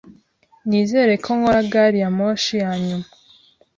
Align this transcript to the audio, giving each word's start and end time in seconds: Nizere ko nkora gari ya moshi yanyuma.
Nizere 0.67 1.13
ko 1.23 1.29
nkora 1.37 1.61
gari 1.71 1.97
ya 2.03 2.09
moshi 2.17 2.53
yanyuma. 2.63 3.07